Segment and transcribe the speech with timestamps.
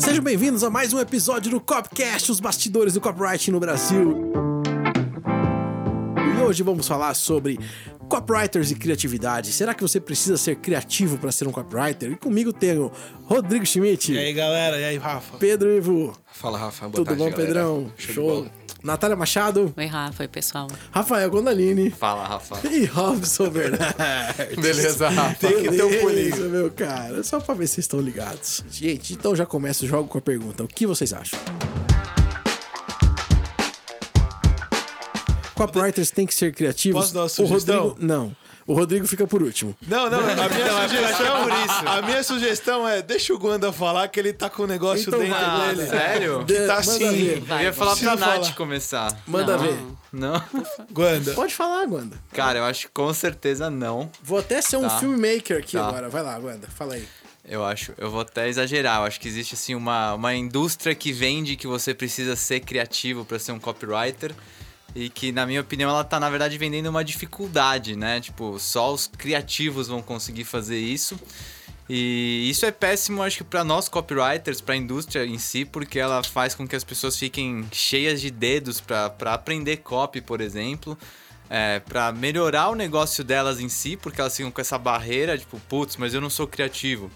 [0.00, 4.32] Sejam bem-vindos a mais um episódio do Copcast, os bastidores do copyright no Brasil.
[6.16, 7.56] E hoje vamos falar sobre
[8.08, 9.52] copywriters e criatividade.
[9.52, 12.10] Será que você precisa ser criativo para ser um copywriter?
[12.10, 12.90] E comigo tenho
[13.24, 14.12] Rodrigo Schmidt.
[14.12, 14.76] E aí, galera?
[14.80, 15.38] E aí, Rafa?
[15.38, 16.12] Pedro Ivo.
[16.32, 16.88] Fala, Rafa.
[16.88, 17.46] Boa Tudo tarde, bom, galera.
[17.46, 17.92] Pedrão?
[17.96, 18.08] Show.
[18.08, 18.50] de Show.
[18.82, 19.72] Natália Machado.
[19.76, 20.24] Oi, Rafa.
[20.24, 20.66] Oi, pessoal.
[20.90, 21.90] Rafael Gondalini.
[21.90, 22.66] Fala, Rafa.
[22.68, 24.56] E Robson Bernardes.
[24.60, 25.46] Beleza, Rafa.
[25.48, 26.50] Tem que ter um pulinho.
[26.50, 27.22] meu cara.
[27.22, 28.64] Só pra ver se vocês estão ligados.
[28.70, 30.64] Gente, então já começa o jogo com a pergunta.
[30.64, 31.38] O que vocês acham?
[35.54, 37.02] Copywriters têm que ser criativos?
[37.02, 37.82] Posso dar uma O sugestão?
[37.88, 38.36] Rodrigo, não.
[38.66, 39.76] O Rodrigo fica por último.
[39.86, 41.36] Não, não, a minha sugestão
[41.86, 45.18] A minha sugestão é deixa o Guanda falar que ele tá com o negócio Então
[45.18, 45.74] dentro vai.
[45.74, 45.88] dele.
[45.88, 46.44] Sério?
[46.44, 47.40] Que tá assim.
[47.40, 48.54] Vai, eu ia falar pra Nath falar.
[48.54, 49.16] começar.
[49.26, 49.64] Manda Não.
[49.64, 49.78] ver.
[50.12, 50.42] Não?
[50.90, 51.32] Guanda.
[51.34, 52.16] Pode falar, Wanda.
[52.32, 54.10] Cara, eu acho que com certeza não.
[54.22, 54.98] Vou até ser um Tá.
[54.98, 55.88] filmmaker aqui Tá.
[55.88, 56.08] agora.
[56.08, 56.68] Vai lá, Wanda.
[56.68, 57.06] Fala aí.
[57.44, 59.00] Eu acho, eu vou até exagerar.
[59.00, 63.24] Eu acho que existe assim uma, uma indústria que vende que você precisa ser criativo
[63.24, 64.32] pra ser um copywriter.
[64.94, 68.20] E que, na minha opinião, ela tá, na verdade, vendendo uma dificuldade, né?
[68.20, 71.18] Tipo, só os criativos vão conseguir fazer isso.
[71.88, 75.98] E isso é péssimo, acho que para nós copywriters, para a indústria em si, porque
[75.98, 80.96] ela faz com que as pessoas fiquem cheias de dedos para aprender copy, por exemplo,
[81.50, 85.60] é, para melhorar o negócio delas em si, porque elas ficam com essa barreira, tipo,
[85.68, 87.10] putz, mas eu não sou criativo.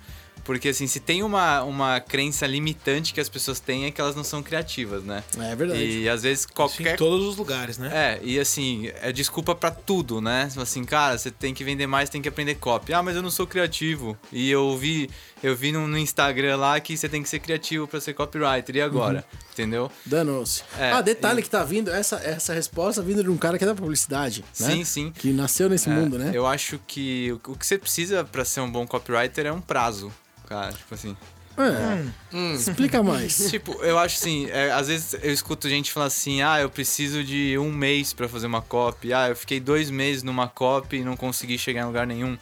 [0.46, 4.14] Porque, assim, se tem uma, uma crença limitante que as pessoas têm é que elas
[4.14, 5.24] não são criativas, né?
[5.38, 5.82] É verdade.
[5.82, 7.90] E às vezes qualquer em todos os lugares, né?
[7.92, 10.48] é, e assim, é desculpa pra tudo, né?
[10.56, 12.94] Assim, cara, você tem que vender mais, tem que aprender copy.
[12.94, 14.16] Ah, mas eu não sou criativo.
[14.32, 15.10] E eu vi,
[15.42, 18.76] eu vi no, no Instagram lá que você tem que ser criativo pra ser copywriter.
[18.76, 19.24] E agora?
[19.52, 19.90] Entendeu?
[20.04, 20.62] Danou-se.
[20.78, 23.64] É, ah, detalhe e- que tá vindo, essa, essa resposta vindo de um cara que
[23.64, 24.70] é da publicidade, né?
[24.70, 25.10] Sim, sim.
[25.10, 26.30] Que nasceu nesse É, mundo, né?
[26.32, 29.60] Eu acho que o, o que você precisa pra ser um bom copywriter é um
[29.60, 30.12] prazo.
[30.46, 31.16] Cara, tipo assim.
[31.58, 32.54] É.
[32.54, 33.36] Explica mais.
[33.50, 37.24] Tipo, eu acho assim, é, às vezes eu escuto gente falar assim, ah, eu preciso
[37.24, 41.04] de um mês pra fazer uma copy, ah, eu fiquei dois meses numa copy e
[41.04, 42.36] não consegui chegar em lugar nenhum.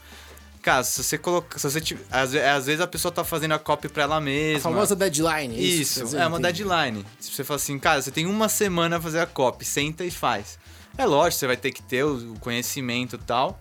[0.61, 1.59] Cara, se você colocar.
[1.59, 4.19] Se você tiver, às, ve- às vezes a pessoa tá fazendo a copy pra ela
[4.21, 4.59] mesma.
[4.59, 5.55] A famosa deadline.
[5.55, 6.65] é Isso, Quer dizer, é uma entendi.
[6.65, 7.06] deadline.
[7.21, 10.11] Se você fala assim, cara, você tem uma semana pra fazer a copy, senta e
[10.11, 10.59] faz.
[10.97, 13.61] É lógico, você vai ter que ter o conhecimento e tal.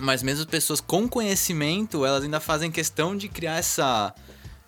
[0.00, 4.14] Mas mesmo as pessoas com conhecimento, elas ainda fazem questão de criar essa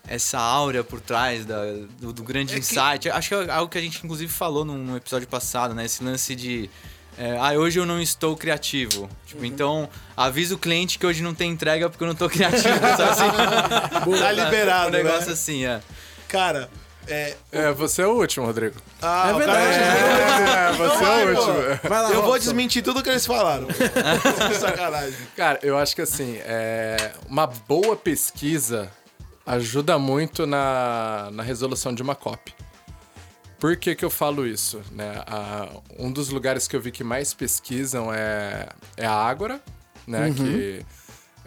[0.06, 1.64] essa áurea por trás da-
[1.98, 3.08] do, do grande É que- insight.
[3.08, 5.86] Acho que é algo que a gente inclusive falou num, episódio passado, né?
[5.86, 6.68] Esse lance de
[7.16, 9.08] é, ah, hoje eu não estou criativo.
[9.24, 9.46] Tipo, Uhum.
[9.46, 13.02] então avisa o cliente que hoje não tem entrega porque eu não tô criativo, sabe
[13.02, 14.18] assim?
[14.20, 15.32] Tá liberado, um negócio né?
[15.32, 15.80] assim, é.
[16.28, 16.68] Cara,
[17.08, 17.36] é.
[17.52, 18.76] É, você é o último, Rodrigo.
[19.02, 19.78] Ah, É o verdade.
[19.78, 21.54] cara- É, você vai, é o último.
[21.88, 23.66] Vai lá, Eu vou desmentir tudo que eles falaram.
[24.60, 25.14] Sacanagem.
[25.36, 28.90] Cara, eu acho que assim, é, uma boa pesquisa
[29.46, 32.54] ajuda muito na, na resolução de uma copy.
[33.58, 34.80] Por que, que eu falo isso?
[34.92, 35.22] Né?
[35.26, 39.60] A- um dos lugares que eu vi que mais pesquisam é, é a Ágora,
[40.06, 40.32] né?
[40.36, 40.84] Que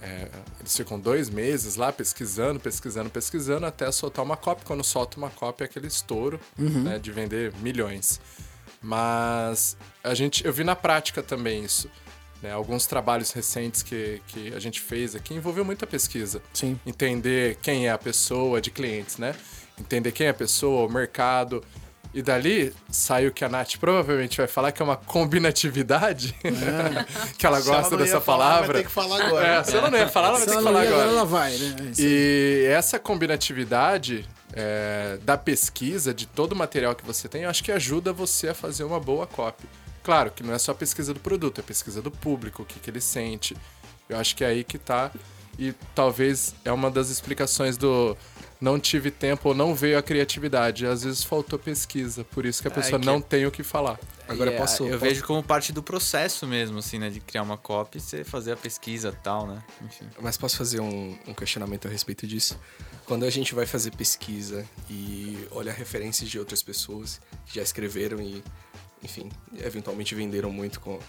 [0.02, 0.28] é,
[0.59, 4.63] eles ficam dois meses lá pesquisando, pesquisando, pesquisando, até soltar uma copy.
[4.66, 6.40] Quando solta uma copy é aquele estouro
[6.84, 8.19] né, de vender milhões.
[8.81, 11.90] Mas a gente, eu vi na prática também isso.
[12.41, 12.52] né?
[12.52, 16.41] Alguns trabalhos recentes que, que a gente fez aqui envolveu muita pesquisa.
[16.53, 16.79] Sim.
[16.85, 19.35] Entender quem é a pessoa de clientes, né?
[19.79, 21.64] Entender quem é a pessoa, o mercado.
[22.13, 26.35] E dali sai o que a Nath provavelmente vai falar, que é uma combinatividade.
[27.38, 28.73] que ela ela gosta ia dessa falar, palavra.
[28.73, 29.47] Vai ter que falar agora.
[29.47, 31.09] É, se ela não ia falar, ela vai Se ter ela que falar ia, agora.
[31.09, 31.75] ela vai, né?
[31.97, 32.01] É.
[32.01, 37.63] E essa combinatividade é, da pesquisa, de todo o material que você tem, eu acho
[37.63, 39.67] que ajuda você a fazer uma boa copy.
[40.03, 42.66] Claro que não é só a pesquisa do produto, é a pesquisa do público, o
[42.66, 43.56] que, que ele sente.
[44.07, 45.12] Eu acho que é aí que tá.
[45.59, 48.16] E talvez é uma das explicações do
[48.59, 50.85] não tive tempo ou não veio a criatividade.
[50.85, 54.00] Às vezes faltou pesquisa, por isso que a pessoa que- não tem o que falar.
[54.28, 57.09] Agora é, posso, eu posso- vejo como parte do processo mesmo, assim, né?
[57.09, 59.63] De criar uma copy, você fazer a pesquisa e tal, né?
[59.85, 60.06] Enfim.
[60.19, 62.59] Mas posso fazer um, um questionamento a respeito disso?
[63.06, 68.20] Quando a gente vai fazer pesquisa e olha referências de outras pessoas que já escreveram
[68.22, 68.43] e,
[69.02, 69.29] enfim,
[69.59, 70.99] eventualmente venderam muito com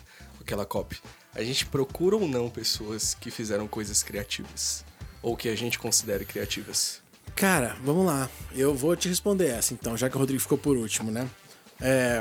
[0.40, 1.00] aquela copy,
[1.34, 4.84] a gente procura ou não pessoas que fizeram coisas criativas?
[5.20, 7.02] Ou que a gente considere criativas?
[7.38, 8.28] Cara, vamos lá.
[8.54, 11.28] Eu vou te responder essa, então, já que o Rodrigo ficou por último, né?
[11.80, 12.20] É.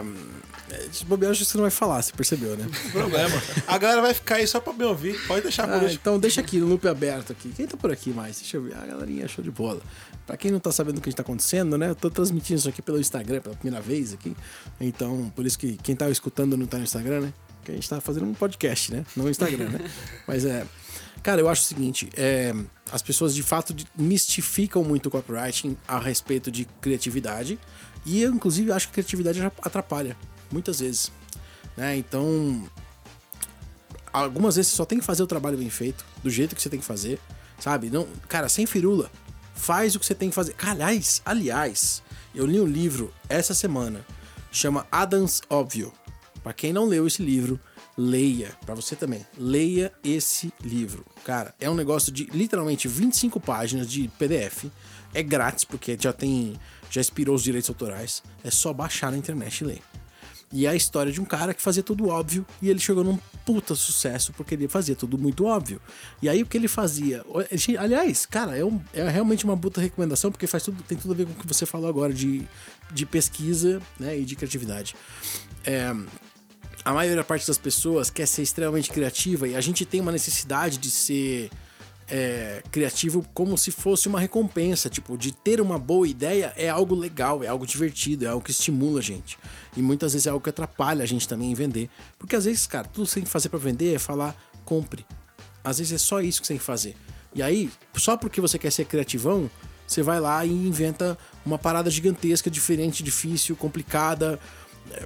[0.70, 2.68] é, De bobear, acho que você não vai falar, você percebeu, né?
[2.92, 3.42] Problema.
[3.66, 5.20] A galera vai ficar aí só pra me ouvir.
[5.26, 5.94] Pode deixar por Ah, último.
[6.00, 7.50] então deixa aqui no loop aberto aqui.
[7.50, 8.38] Quem tá por aqui mais?
[8.38, 8.76] Deixa eu ver.
[8.78, 9.82] A galerinha show de bola.
[10.28, 11.90] Pra quem não tá sabendo o que tá acontecendo, né?
[11.90, 14.36] Eu tô transmitindo isso aqui pelo Instagram pela primeira vez aqui.
[14.80, 17.34] Então, por isso que quem tá escutando não tá no Instagram, né?
[17.66, 19.04] Que a gente tá fazendo um podcast, né?
[19.16, 19.90] Não no Instagram, né?
[20.28, 20.68] Mas é.
[21.24, 22.54] Cara, eu acho o seguinte, é,
[22.92, 27.60] as pessoas de fato mistificam muito o copywriting a respeito de criatividade.
[28.06, 30.16] E eu, inclusive, acho que criatividade atrapalha,
[30.52, 31.12] muitas vezes.
[31.76, 31.98] Né?
[31.98, 32.68] Então,
[34.14, 36.70] algumas vezes você só tem que fazer o trabalho bem feito, do jeito que você
[36.70, 37.20] tem que fazer,
[37.60, 37.90] sabe?
[37.90, 39.12] Não, cara, sem firula.
[39.54, 40.56] Faz o que você tem que fazer.
[40.62, 42.02] Aliás, aliás,
[42.34, 44.06] eu li um livro essa semana,
[44.52, 45.92] chama Adams Óbvio.
[46.44, 47.60] Pra quem não leu esse livro,
[47.98, 48.52] leia.
[48.66, 51.06] Pra você também, leia esse livro.
[51.26, 54.66] Cara, é um negócio de literalmente 25 páginas de PDF.
[55.14, 56.54] É grátis porque já tem,
[56.92, 58.22] já expirou os direitos autorais.
[58.44, 59.82] É só baixar na internet e ler.
[60.54, 63.18] E é a história de um cara que fazia tudo óbvio e ele chegou num
[63.46, 65.82] puta sucesso porque ele fazia tudo muito óbvio.
[66.22, 67.26] E aí o que ele fazia.
[67.78, 71.18] Aliás, cara, é, um- é realmente uma puta recomendação porque faz tudo, tem tudo a
[71.18, 72.48] ver com o que você falou agora de,
[72.94, 74.96] de pesquisa né, e de criatividade.
[75.66, 75.94] É,
[76.88, 80.78] a maior parte das pessoas quer ser extremamente criativa e a gente tem uma necessidade
[80.78, 81.50] de ser
[82.08, 84.90] é, criativo como se fosse uma recompensa.
[84.90, 88.52] Tipo, de ter uma boa ideia é algo legal, é algo divertido, é algo que
[88.52, 89.38] estimula a gente.
[89.76, 91.90] E muitas vezes é algo que atrapalha a gente também em vender.
[92.18, 95.06] Porque às vezes, cara, tudo que você tem que fazer para vender é falar compre.
[95.66, 96.96] Às vezes é só isso que você tem que fazer.
[97.36, 99.52] E aí, só porque você quer ser criativão,
[99.86, 104.40] você vai lá e inventa uma parada gigantesca, diferente, difícil, complicada.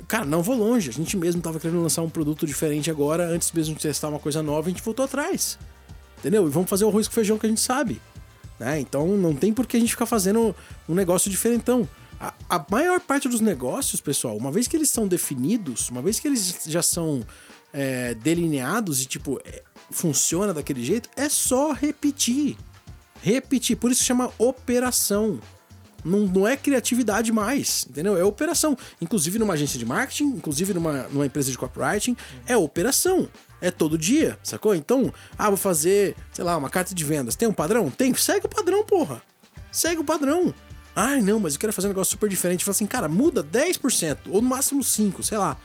[0.07, 0.89] Cara, não vou longe.
[0.89, 4.19] A gente mesmo tava querendo lançar um produto diferente agora, antes mesmo de testar uma
[4.19, 5.57] coisa nova, a gente voltou atrás.
[6.19, 6.47] Entendeu?
[6.47, 8.01] E vamos fazer o arroz com feijão que a gente sabe.
[8.59, 8.79] Né?
[8.79, 10.55] Então não tem por que a gente ficar fazendo
[10.87, 11.87] um negócio diferentão.
[12.19, 16.19] A, a maior parte dos negócios, pessoal, uma vez que eles são definidos, uma vez
[16.19, 17.25] que eles já são
[17.73, 22.55] é, delineados e, tipo, é, funciona daquele jeito, é só repetir.
[23.23, 23.75] Repetir.
[23.77, 25.39] Por isso chama operação.
[26.03, 28.17] Não, não é criatividade mais, entendeu?
[28.17, 28.77] É operação.
[28.99, 32.15] Inclusive numa agência de marketing, inclusive numa, numa empresa de copywriting,
[32.45, 33.27] é operação.
[33.61, 34.73] É todo dia, sacou?
[34.73, 37.35] Então, ah, vou fazer, sei lá, uma carta de vendas.
[37.35, 37.91] Tem um padrão?
[37.91, 38.13] Tem.
[38.15, 39.21] Segue o padrão, porra.
[39.71, 40.53] Segue o padrão.
[40.95, 42.65] Ai, não, mas eu quero fazer um negócio super diferente.
[42.65, 45.57] Fala assim, cara, muda 10%, ou no máximo 5%, sei lá.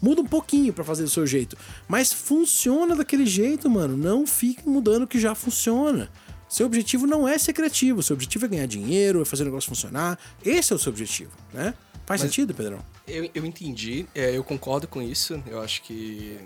[0.00, 1.56] Muda um pouquinho pra fazer do seu jeito.
[1.86, 3.96] Mas funciona daquele jeito, mano.
[3.96, 6.10] Não fique mudando o que já funciona.
[6.52, 9.70] Seu objetivo não é ser criativo, seu objetivo é ganhar dinheiro, é fazer o negócio
[9.70, 10.18] funcionar.
[10.44, 11.72] Esse é o seu objetivo, né?
[12.04, 12.78] Faz sentido, Pedrão?
[13.08, 15.42] Eu, eu entendi, é, eu concordo com isso.
[15.46, 16.38] Eu acho que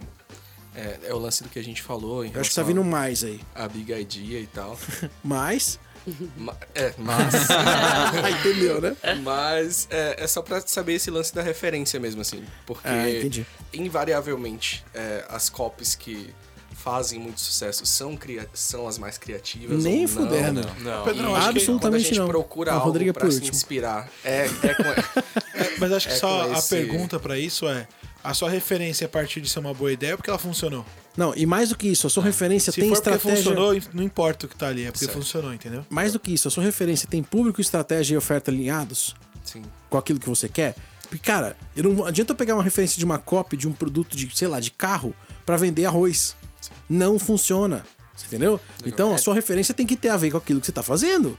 [0.76, 2.24] é, é o lance do que a gente falou.
[2.24, 3.40] Eu acho que tá vindo mais aí.
[3.52, 4.78] A Big Idea e tal.
[5.24, 5.80] Mas.
[6.36, 7.34] Ma- é, mas.
[8.38, 8.96] Entendeu, né?
[9.24, 12.44] mas é, é só pra saber esse lance da referência mesmo, assim.
[12.64, 13.06] Porque, Ah,
[13.74, 16.32] invariavelmente, é, as copies que
[16.86, 19.82] fazem muito sucesso são, cria são as mais criativas.
[19.82, 20.08] Nem ou não.
[20.08, 20.60] fudendo.
[20.82, 21.02] Não.
[21.02, 22.28] Pedrão, acho que Quando a Absolutamente gente não.
[22.28, 23.56] procura A algo é pra por se último.
[23.56, 24.84] inspirar, é, é com...
[25.80, 27.88] Mas acho que É só com a esse- pergunta pra isso é:
[28.22, 30.86] a sua referência a partir de ser uma boa ideia é porque ela funcionou.
[31.16, 33.50] Não, e mais do que isso, a sua referência Se tem for porque estratégia.
[33.50, 35.16] funcionou, não importa o que tá ali, é porque Certo.
[35.18, 35.84] funcionou, entendeu?
[35.90, 39.62] Mais do que isso, a sua referência tem público, estratégia e oferta alinhados Sim.
[39.90, 40.76] com aquilo que você quer.
[41.08, 44.16] Porque, cara, eu não adianta eu pegar uma referência de uma copy de um produto
[44.16, 45.14] de, sei lá, de carro
[45.46, 46.36] pra vender arroz.
[46.88, 47.84] Não funciona.
[48.14, 48.58] Você entendeu?
[48.84, 51.38] Então, a sua referência tem que ter a ver com aquilo que você tá fazendo.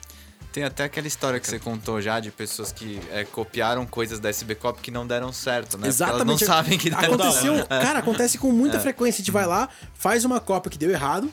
[0.54, 4.30] Tem até aquela história que você contou já de pessoas que é, copiaram coisas da
[4.30, 5.82] SB Cop que não deram certo, né?
[5.82, 6.22] Porque Exatamente.
[6.30, 7.68] Elas não sabem que deram Aconteceu, certo.
[7.70, 8.54] cara, acontece com É.
[8.54, 9.18] muita frequência.
[9.22, 11.32] A gente vai lá, faz uma cópia que deu errado,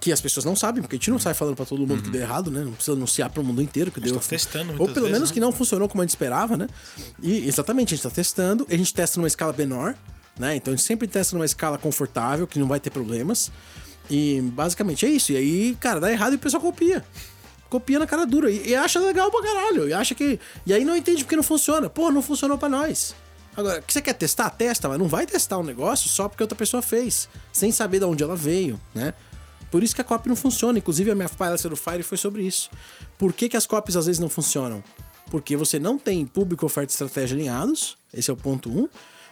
[0.00, 2.02] que as pessoas não sabem, porque a gente não sai falando pra todo mundo Uhum.
[2.02, 2.60] que deu errado, né?
[2.64, 5.34] Não precisa anunciar pro mundo inteiro que deu tá testando Ou pelo vezes, menos né?
[5.34, 6.66] que não funcionou como a gente esperava, né?
[7.22, 9.94] E exatamente, a gente tá testando, a gente testa numa escala menor,
[10.38, 10.56] né?
[10.56, 13.50] Então a gente sempre testa numa escala confortável, que não vai ter problemas.
[14.10, 15.32] E basicamente é isso.
[15.32, 17.04] E aí, cara, dá errado e o pessoal copia.
[17.68, 18.50] Copia na cara dura.
[18.50, 19.88] E, e acha legal pra caralho.
[19.88, 20.38] E acha que.
[20.64, 21.90] E aí não entende porque não funciona.
[21.90, 23.14] Pô, não funcionou pra nós.
[23.56, 24.50] Agora, que você quer testar?
[24.50, 28.04] Testa, mas não vai testar um negócio só porque outra pessoa fez, sem saber de
[28.04, 29.14] onde ela veio, né?
[29.70, 30.78] Por isso que a copy não funciona.
[30.78, 32.70] Inclusive, a minha palestra do Fire foi sobre isso.
[33.18, 34.84] Por que, que as copies às vezes não funcionam?
[35.30, 37.96] Porque você não tem público, oferta e estratégia alinhados.
[38.12, 38.88] Esse é o ponto um.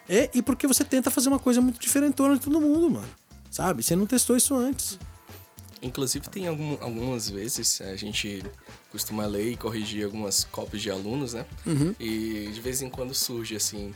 [0.09, 3.09] E, e porque você tenta fazer uma coisa muito diferentona de todo mundo, mano.
[3.51, 3.83] Sabe?
[3.83, 4.99] Você não testou isso antes.
[5.81, 8.43] Inclusive, tem algum- algumas vezes a gente
[8.91, 11.45] costuma ler e corrigir algumas cópias de alunos, né?
[11.67, 11.95] Uhum.
[12.01, 13.93] E de vez em quando surge, assim,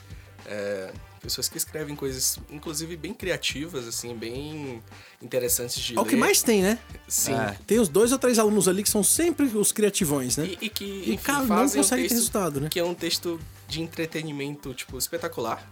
[0.47, 4.83] é, pessoas que escrevem coisas, inclusive, bem criativas, assim, bem
[5.23, 6.11] interessantes de É o ler.
[6.11, 6.79] que mais tem, né?
[7.09, 7.33] Sim.
[7.33, 7.57] É.
[7.67, 10.45] Tem os dois ou três alunos ali que são sempre os criativões, né?
[10.47, 12.69] E, e que, E, enfim, cara, não fazem um consegue ter texto resultado, né?
[12.69, 15.67] Que é um texto de entretenimento, tipo, espetacular.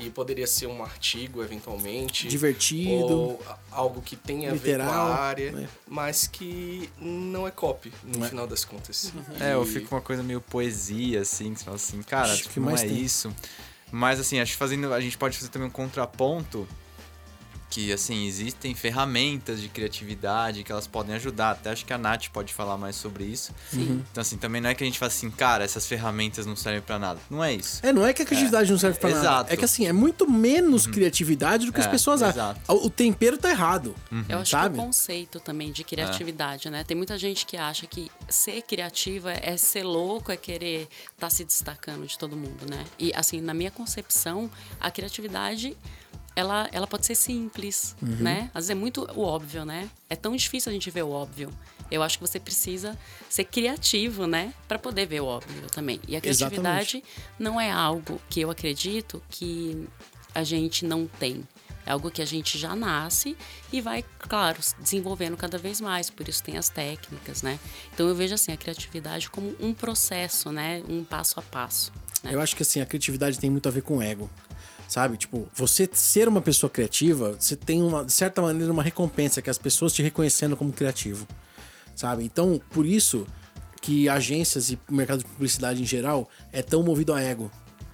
[0.00, 2.28] E poderia ser um artigo, eventualmente.
[2.28, 3.12] Divertido.
[3.12, 5.68] Ou algo que tenha a ver com Literal, a área, né?
[5.88, 8.28] mas que não é copy, no é.
[8.28, 9.12] final das contas.
[9.40, 12.42] É, eu E- fico uma coisa meio poesia, assim, que você fala assim, cara, Acho
[12.42, 12.96] tipo, que não mais é tem.
[13.02, 13.34] isso.
[13.90, 14.92] Mas assim, acho que fazendo.
[14.94, 16.68] A gente pode fazer também um contraponto.
[17.78, 21.52] Que assim existem ferramentas de criatividade que elas podem ajudar.
[21.52, 23.52] Até acho que a Nath pode falar mais sobre isso.
[23.70, 24.04] Sim.
[24.10, 26.82] Então assim, também não é que a gente fala assim, cara, essas ferramentas não servem
[26.82, 27.20] pra nada.
[27.30, 27.78] Não é isso.
[27.86, 29.20] É, não é que a criatividade não serve pra nada.
[29.20, 29.52] exato.
[29.52, 32.56] É que assim, é muito menos criatividade do que as É, pessoas acham.
[32.66, 33.94] O tempero tá errado.
[34.28, 34.74] Eu acho sabe?
[34.74, 36.82] que o conceito também de criatividade, né?
[36.82, 41.44] Tem muita gente que acha que ser criativa é ser louco, é querer estar se
[41.44, 42.84] destacando de todo mundo, né?
[42.98, 45.76] E assim, na minha concepção, a criatividade
[46.38, 48.50] ela, ela pode ser simples, né?
[48.54, 49.90] Às vezes é muito o óbvio, né?
[50.08, 51.50] É tão difícil a gente ver o óbvio.
[51.90, 52.96] Eu acho que você precisa
[53.28, 54.52] ser criativo, né?
[54.68, 56.00] Para poder ver o óbvio também.
[56.06, 57.04] E a criatividade
[57.38, 59.88] não é algo que eu acredito que
[60.34, 61.42] a gente não tem.
[61.86, 63.34] É algo que a gente já nasce
[63.72, 66.10] e vai, claro, se desenvolvendo cada vez mais.
[66.10, 67.58] Por isso tem as técnicas, né?
[67.94, 70.82] Então eu vejo assim a criatividade como um processo, né?
[70.88, 71.90] Um passo a passo.
[72.22, 72.34] né?
[72.34, 74.28] Eu acho que assim, a criatividade tem muito a ver com ego.
[74.88, 75.18] Sabe?
[75.18, 79.50] Tipo, você ser uma pessoa criativa, você tem uma, de certa maneira, uma recompensa, que
[79.50, 81.28] é as pessoas te reconhecendo como criativo.
[81.94, 82.24] Sabe?
[82.24, 83.26] Então, por isso
[83.82, 87.50] que agências e mercado de publicidade em geral é tão movido a ego.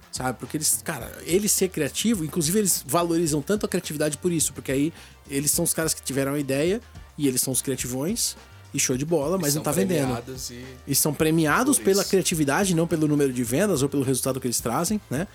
[0.09, 0.39] Sabe?
[0.39, 4.71] Porque eles, cara, eles ser criativo, inclusive eles valorizam tanto a criatividade por isso, porque
[4.71, 4.93] aí
[5.29, 6.79] eles são os caras que tiveram a ideia
[7.17, 8.37] e eles são os criativões
[8.73, 10.17] e show de bola, mas não tá vendendo.
[10.51, 10.65] E...
[10.87, 14.61] E são premiados pela criatividade, não pelo número de vendas ou pelo resultado que eles
[14.61, 15.27] trazem, né?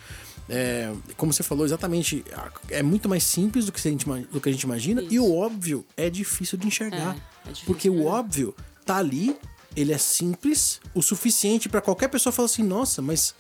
[0.52, 2.24] É, como você falou, exatamente,
[2.70, 5.32] é muito mais simples do que a gente, do que a gente imagina e o
[5.36, 7.14] óbvio é difícil de enxergar.
[7.46, 8.04] É, é difícil, porque o né?
[8.04, 8.54] óbvio
[8.84, 9.36] tá ali,
[9.76, 13.32] ele é simples o suficiente pra qualquer pessoa falar assim: nossa, mas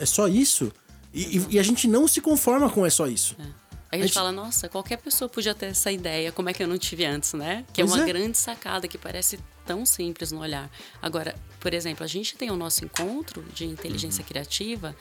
[0.00, 0.72] é só isso?
[1.14, 3.36] E, e- e a gente não se conforma com é só isso.
[3.38, 3.48] Aí a
[3.90, 6.68] A gente gente- fala, nossa, qualquer pessoa podia ter essa ideia, como é que eu
[6.68, 7.64] não tive antes, né?
[7.72, 8.06] Que Pois é uma é.
[8.06, 10.70] grande sacada que parece tão simples no olhar.
[11.00, 14.94] Agora, por exemplo, a gente tem o nosso encontro de inteligência criativa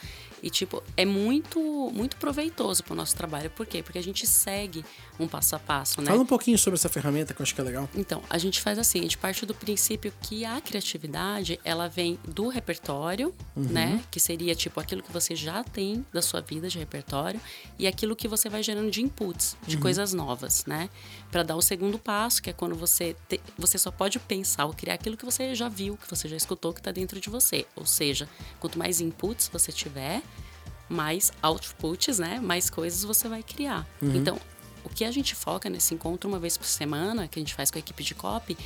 [0.43, 1.59] e, tipo, é muito,
[1.93, 3.49] muito proveitoso para o nosso trabalho.
[3.49, 3.81] Por quê?
[3.81, 4.85] Porque a gente segue
[5.19, 6.07] um passo a passo, né?
[6.07, 7.89] Fala um pouquinho sobre essa ferramenta que eu acho que é legal.
[7.95, 12.19] Então, a gente faz assim, a gente parte do princípio que a criatividade, ela vem
[12.27, 14.03] do repertório, né?
[14.11, 17.39] Que seria tipo aquilo que você já tem da sua vida de repertório
[17.79, 20.89] e aquilo que você vai gerando de inputs, de coisas novas, né?
[21.31, 24.73] Para dar o segundo passo, que é quando você te- você só pode pensar ou
[24.73, 27.65] criar aquilo que você já viu, que você já escutou, que está dentro de você.
[27.75, 28.29] Ou seja,
[28.59, 30.21] quanto mais inputs você tiver,
[30.89, 32.39] mais outputs, né?
[32.39, 33.87] Mais coisas você vai criar.
[34.01, 34.39] Então,
[34.83, 37.69] o que a gente foca nesse encontro uma vez por semana, que a gente faz
[37.69, 38.57] com a equipe de copy,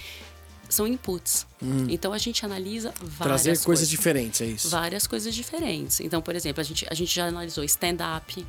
[0.69, 1.45] são inputs.
[1.89, 3.89] Então a gente analisa várias Trazer coisas coisas.
[3.89, 4.69] diferentes, é isso.
[4.69, 5.99] Várias coisas diferentes.
[5.99, 8.45] Então, por exemplo, a gente, a gente já analisou stand-up,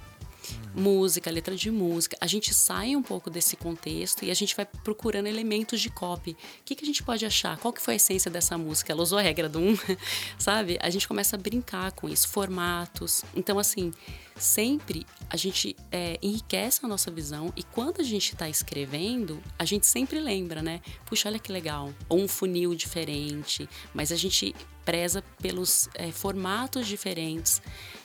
[0.75, 2.17] música, letra de música.
[2.21, 6.33] A gente sai um pouco desse contexto e a gente vai procurando elementos de copy.
[6.33, 7.59] O que, que a gente pode achar?
[7.59, 8.93] Qual que foi a essência dessa música?
[8.93, 9.77] Ela usou a regra do um,
[10.39, 10.79] sabe?
[10.81, 13.25] A gente começa a brincar com isso, formatos.
[13.35, 13.93] Então, assim,
[14.37, 19.65] sempre a gente é, enriquece a nossa visão e quando a gente está escrevendo, a
[19.65, 20.81] gente sempre lembra, né?
[21.07, 21.93] Puxa, olha que legal.
[22.09, 27.61] Ou um funil diferente, mas a gente preza pelos é, formatos diferentes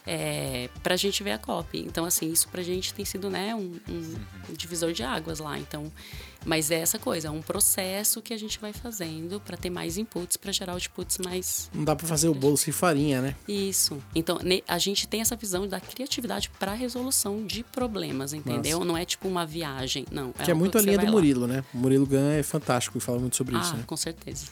[0.06, 1.78] é, para a gente ver a copy.
[1.80, 5.58] Então, assim, isso pra gente tem sido, né, um, um divisor de águas lá.
[5.58, 5.92] Então,
[6.46, 9.98] mas é essa coisa, é um processo que a gente vai fazendo para ter mais
[9.98, 13.34] inputs, para gerar outputs mais Não dá pra fazer o bolo sem farinha, né?
[13.46, 13.98] isso.
[14.14, 18.84] Então, a gente tem essa visão da criatividade para resolução de problemas, entendeu?
[18.84, 20.32] Não é tipo uma viagem, não.
[20.32, 21.10] Que é algo muito a linha do lá.
[21.10, 21.64] Murilo, né?
[21.74, 23.84] O Murilo Gun é fantástico e fala muito sobre isso, Ah, né?
[23.86, 24.46] com certeza.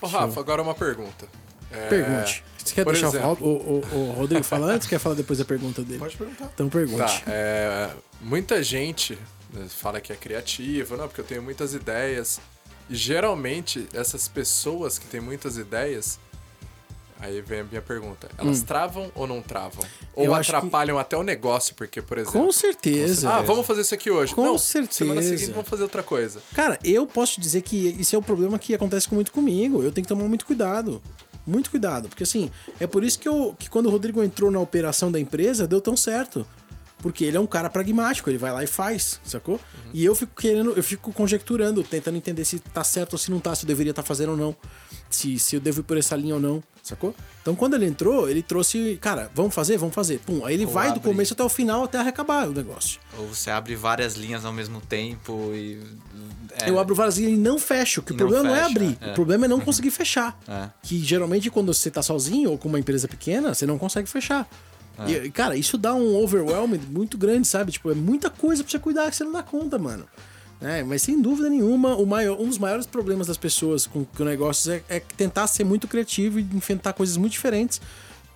[0.00, 1.28] Ô, Rafa, agora uma pergunta.
[1.72, 2.44] É, Pergunte.
[2.64, 5.38] Você quer por deixar exemplo- o, o, o Rodrigo falar antes ou quer falar depois
[5.38, 5.98] da pergunta dele?
[5.98, 6.48] Pode perguntar.
[6.54, 6.98] Então pergunte.
[7.02, 9.18] Tá, é, muita gente
[9.52, 12.40] né, fala que é criativo, não, porque eu tenho muitas ideias.
[12.88, 16.20] E geralmente, essas pessoas que têm muitas ideias,
[17.18, 19.84] aí vem a minha pergunta, elas travam ou não travam?
[20.14, 20.26] Ou Hum.
[20.26, 22.40] Eu acho que- atrapalham até o negócio, porque, por exemplo...
[22.40, 23.28] Com certeza.
[23.28, 24.34] Ah, vamos fazer isso aqui hoje.
[24.34, 24.98] Com não, certeza.
[24.98, 26.40] semana seguinte vamos fazer outra coisa.
[26.54, 29.82] Cara, eu posso te dizer que isso é o problema que acontece com- muito comigo.
[29.82, 31.02] Eu tenho que tomar muito cuidado.
[31.46, 32.08] Muito cuidado.
[32.08, 35.18] Porque assim, é por isso que, eu, que quando o Rodrigo entrou na operação da
[35.18, 36.46] empresa, deu tão certo.
[37.02, 39.60] Porque ele é um cara pragmático, ele vai lá e faz, sacou?
[39.92, 43.40] E eu fico querendo, eu fico conjecturando, tentando entender se tá certo ou se não
[43.40, 44.56] tá, se eu deveria estar fazendo ou não.
[45.10, 47.14] Se, se eu devo ir por essa linha ou não, sacou?
[47.42, 49.76] Então quando ele entrou, ele trouxe, cara, vamos fazer?
[49.76, 50.20] Vamos fazer.
[50.20, 51.02] Pum, aí ele Ou vai do abre.
[51.10, 52.98] começo até o final, até acabar o negócio.
[53.18, 55.78] Ou você abre várias linhas ao mesmo tempo e.
[56.62, 58.00] é, Eu abro várias linhas e não fecho.
[58.00, 58.98] Que o não problema não, é fecha, abrir.
[59.00, 59.10] é.
[59.10, 60.38] O problema é não conseguir fechar.
[60.48, 60.68] É.
[60.82, 64.48] Que geralmente quando você tá sozinho ou com uma empresa pequena, você não consegue fechar.
[65.10, 67.72] E, cara, isso dá um overwhelm muito grande, sabe?
[67.72, 70.06] Tipo, é muita coisa pra você cuidar que você não dá conta, mano.
[70.60, 74.24] É, mas sem dúvida nenhuma, o maior, um dos maiores problemas das pessoas com, com
[74.24, 77.80] negócios é, é tentar ser muito criativo e inventar coisas muito diferentes.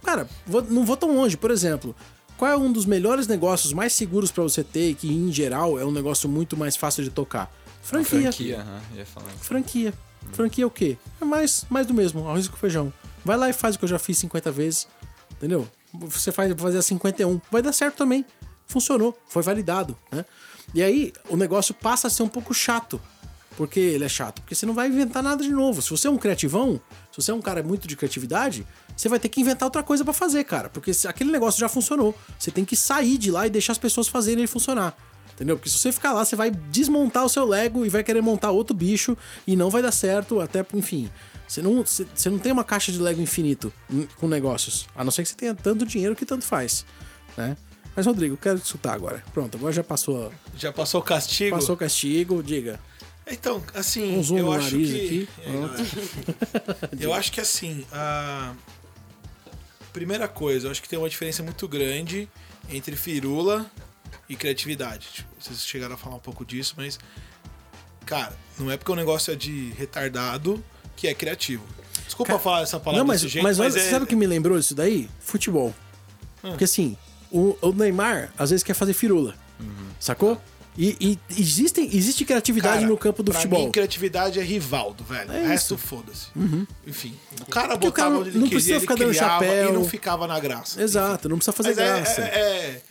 [0.05, 1.37] Cara, vou- não vou tão longe.
[1.37, 1.95] Por exemplo,
[2.37, 5.79] qual é um dos melhores negócios mais seguros pra você ter e que, em geral,
[5.79, 7.49] é um negócio muito mais fácil de tocar?
[7.83, 8.21] Franquia.
[8.33, 9.31] Franquia, aham, ia falar.
[9.41, 9.95] Franquia.
[10.33, 10.99] Franquia é o quê?
[11.21, 12.93] É mais, mais do mesmo, arroz com feijão.
[13.25, 14.89] Vai lá e faz o que eu já fiz 50 vezes,
[15.37, 15.69] entendeu?
[16.01, 18.25] Você faz fazer a 51, vai dar certo também.
[18.67, 20.25] Funcionou, foi validado, né?
[20.75, 23.01] E aí o negócio passa a ser um pouco chato.
[23.57, 24.43] Por que ele é chato?
[24.43, 25.81] Porque você não vai inventar nada de novo.
[25.81, 26.79] Se você é um criativão,
[27.11, 30.05] se você é um cara muito de criatividade, você vai ter que inventar outra coisa
[30.05, 30.69] pra fazer, cara.
[30.69, 32.15] Porque aquele negócio já funcionou.
[32.39, 34.95] Você tem que sair de lá e deixar as pessoas fazerem ele funcionar.
[35.37, 35.57] Entendeu?
[35.57, 38.53] Porque se você ficar lá, você vai desmontar o seu Lego e vai querer montar
[38.53, 39.15] outro bicho
[39.47, 41.11] e não vai dar certo, até, enfim.
[41.47, 43.71] Você não, você, não tem uma caixa de Lego infinito
[44.17, 44.87] com negócios.
[44.97, 46.87] A não ser que você tenha tanto dinheiro que tanto faz,
[47.37, 47.55] né?
[47.95, 49.23] Mas, Rodrigo, eu quero te escutar agora.
[49.35, 51.55] Pronto, agora já passou, Já passou o castigo?
[51.55, 52.81] passou o castigo, diga.
[53.27, 55.05] Então, assim, Um zoom eu no acho nariz que...
[55.05, 55.29] aqui.
[56.99, 58.55] É, eu acho que assim, a
[59.93, 62.27] primeira coisa, eu acho que tem uma diferença muito grande
[62.71, 63.71] entre firula
[64.29, 65.07] e criatividade.
[65.13, 66.99] Tipo, vocês chegaram a falar um pouco disso, mas
[68.05, 70.63] cara, não é porque o negócio é de retardado
[70.95, 71.65] que é criativo.
[72.05, 74.07] Desculpa Cara, falar essa palavra Não, mas, desse jeito, mas, mas, olha, é, sabe o
[74.07, 75.09] que me lembrou disso daí?
[75.19, 75.75] Futebol.
[76.41, 76.97] Porque assim,
[77.31, 79.35] o, o Neymar às vezes quer fazer firula.
[79.99, 80.41] Sacou?
[80.79, 83.65] E, e existem, existe criatividade Cara, no campo do pra futebol.
[83.65, 85.33] Mim, criatividade é Rivaldo, velho.
[85.33, 85.79] É o resto, isso.
[85.79, 86.27] foda-se.
[86.87, 89.15] Enfim, o cara Porque o botava cara onde ele não queria, precisa ele ficar dando
[89.15, 89.71] chapéu.
[89.71, 90.81] e não ficava na graça.
[90.83, 92.21] Exato, não precisa fazer Mas é- graça.
[92.21, 92.83] É, é, é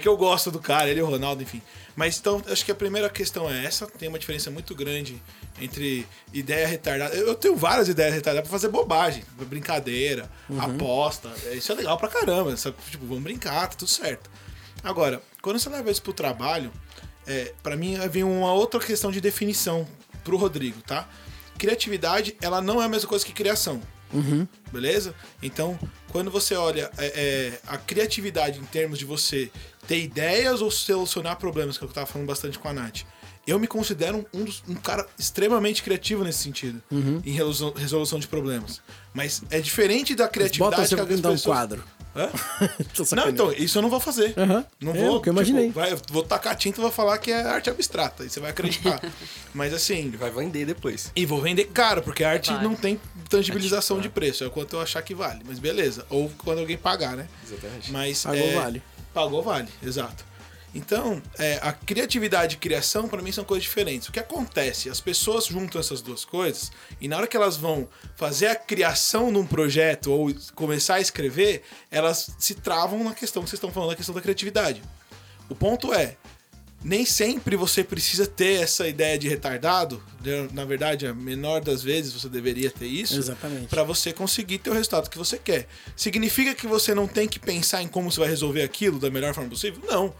[0.00, 1.60] que eu gosto do cara, ele e o Ronaldo, enfim.
[1.94, 3.86] Mas então, acho que a primeira questão é essa.
[3.86, 5.20] Tem uma diferença muito grande
[5.60, 7.14] entre ideia retardada.
[7.14, 10.60] Eu eu tenho várias ideias retardadas pra fazer bobagem, brincadeira, Uhum.
[10.60, 11.30] aposta.
[11.46, 12.56] É, Isso é legal pra caramba.
[12.56, 12.76] Sabe?
[12.90, 14.30] Tipo, vamos brincar, tá tudo certo.
[14.82, 16.72] Agora, quando você leva isso pro trabalho,
[17.26, 19.86] é, para mim vem uma outra questão de definição
[20.24, 21.06] pro Rodrigo, tá?
[21.58, 23.80] Criatividade, ela não é a mesma coisa que criação.
[24.70, 25.14] Beleza?
[25.42, 25.78] Então,
[26.10, 29.50] quando você olha é, é, a criatividade em termos de você
[29.86, 32.72] ter ideias ou solucionar problemas, que é o que eu tava falando bastante com a
[32.72, 33.00] Nath,
[33.46, 38.80] eu me considero um, um cara extremamente criativo nesse sentido, em resolução, resolução de problemas.
[39.12, 41.56] Mas é diferente da criatividade Bota que algumas pintar um pessoas...
[41.56, 41.84] quadro.
[42.14, 42.28] Hã?
[42.94, 44.34] Tô Não, então, isso eu não vou fazer.
[44.36, 44.64] Aham.
[44.78, 45.16] Não É, vou.
[45.16, 45.68] o que eu imaginei.
[45.68, 48.22] Tipo, vai, vou tacar tinta e vou falar que é arte abstrata.
[48.22, 49.00] E você vai acreditar.
[49.54, 50.08] Mas assim.
[50.08, 51.10] Ele vai vender depois.
[51.16, 52.62] E vou vender caro, porque a arte Vai.
[52.62, 54.44] não tem tangibilização de preço.
[54.44, 55.40] É o quanto eu achar que vale.
[55.46, 56.04] Mas beleza.
[56.10, 57.26] Ou quando alguém pagar, né?
[57.46, 57.90] Exatamente.
[57.90, 58.82] Mas, Pagou, é, vale.
[59.12, 59.68] Pagou, vale.
[59.82, 60.32] Exato.
[60.74, 64.08] Então, é, a criatividade e criação, pra mim, são coisas diferentes.
[64.08, 64.88] O que acontece?
[64.88, 69.30] As pessoas juntam essas duas coisas e na hora que elas vão fazer a criação
[69.30, 73.90] num projeto ou começar a escrever, elas se travam na questão que vocês estão falando,
[73.90, 74.82] na questão da criatividade.
[75.48, 76.16] O ponto é,
[76.84, 80.02] nem sempre você precisa ter essa ideia de retardado.
[80.24, 80.48] né?
[80.52, 83.18] Na verdade, a menor das vezes você deveria ter isso.
[83.18, 83.68] Exatamente.
[83.68, 85.68] Pra você conseguir ter o resultado que você quer.
[85.96, 89.34] Significa que você não tem que pensar em como você vai resolver aquilo da melhor
[89.34, 89.82] forma possível?
[89.88, 90.14] Não.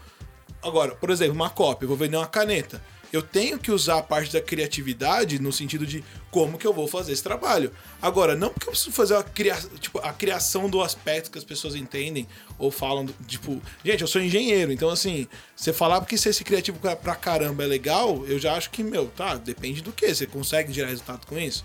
[0.61, 2.81] Agora, por exemplo, uma cópia, eu vou vender uma caneta.
[3.13, 6.87] Eu tenho que usar a parte da criatividade no sentido de como que eu vou
[6.87, 7.71] fazer esse trabalho.
[8.01, 11.43] Agora, não porque eu preciso fazer a, cria tipo, a criação do aspecto que as
[11.43, 16.17] pessoas entendem ou falam, do- tipo, gente, eu sou engenheiro, então assim, você falar porque
[16.17, 19.91] ser esse criativo pra, caramba é legal, eu já acho que, meu, tá, depende do
[19.91, 20.11] que.
[20.13, 21.63] Você consegue gerar resultado com isso?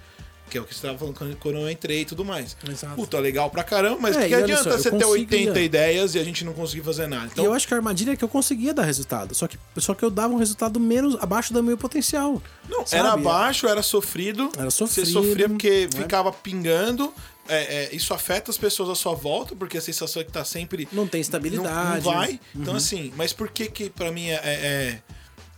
[0.49, 2.57] Que é o que você tava falando quando- eu entrei e tudo mais.
[2.69, 2.95] Exato.
[2.97, 5.61] Puta, legal pra caramba, mas É, que, e que adianta só, você ter conseguia- 80
[5.61, 7.27] ideias e a gente não conseguir fazer nada?
[7.27, 9.35] E Então, eu acho que a armadilha é que eu conseguia dar resultado.
[9.35, 12.43] Só que, só que eu dava um resultado menos abaixo do meu potencial.
[12.69, 13.07] Não, sabe?
[13.07, 14.51] era baixo, era sofrido.
[14.57, 16.01] Era Você sofrido, sofria porque né?
[16.03, 17.13] ficava pingando.
[17.51, 20.45] É, é, isso afeta as pessoas à sua volta, porque a sensação é que tá
[20.45, 20.87] sempre.
[20.93, 21.75] Não tem estabilidade.
[21.75, 22.39] Não, não vai.
[22.55, 25.03] Então, assim, mas por que que pra mim é, é- é-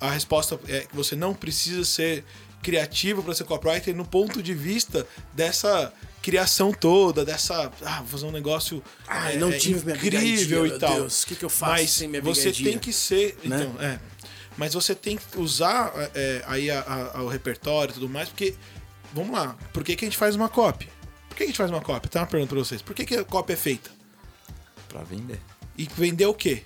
[0.00, 2.24] a resposta é que você não precisa ser
[2.62, 5.92] criativo para ser copywriter no ponto de vista dessa
[6.22, 7.72] criação toda, dessa.
[7.82, 10.94] Ah, vou fazer um negócio Ai, é, não é tive incrível e meu tal.
[10.94, 13.38] Deus, o que que eu faço Mas sem minha você tem que ser.
[13.44, 13.62] Né?
[13.68, 13.98] Então, é.
[14.56, 18.54] Mas você tem que usar é, aí a- a- o repertório e tudo mais, porque.
[19.12, 20.86] Vamos lá, por que, que a gente faz uma copy?
[21.28, 22.08] Por que, que a gente faz uma copy?
[22.08, 22.80] Tem uma pergunta pra vocês.
[22.82, 23.90] Por que, que a copy é feita?
[24.88, 25.40] Pra vender.
[25.76, 26.62] E vender o quê?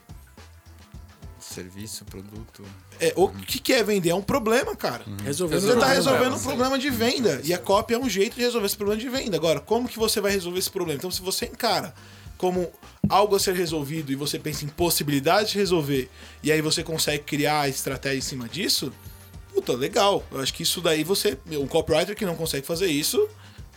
[1.55, 2.65] Serviço, produto.
[3.01, 4.11] É, o que, que é vender?
[4.11, 5.05] É um problema, cara.
[5.23, 7.41] Resolveu Você está resolvendo um problema de venda.
[7.45, 9.37] E a cópia é um jeito de resolver esse problema de venda.
[9.37, 10.99] Agora, como que você vai resolver esse problema?
[10.99, 11.95] Então, se você encara
[12.37, 12.71] como
[13.09, 16.11] algo a ser resolvido e você pensa em possibilidades de resolver,
[16.43, 18.93] e aí você consegue criar a estratégia em cima disso,
[19.53, 20.25] puta, legal.
[20.33, 21.39] Eu acho que isso daí você.
[21.53, 23.29] Um copywriter que não consegue fazer isso